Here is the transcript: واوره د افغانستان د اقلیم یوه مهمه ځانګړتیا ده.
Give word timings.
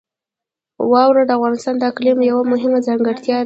واوره 0.91 1.23
د 1.25 1.31
افغانستان 1.37 1.75
د 1.77 1.83
اقلیم 1.91 2.17
یوه 2.29 2.43
مهمه 2.51 2.79
ځانګړتیا 2.87 3.35
ده. 3.37 3.39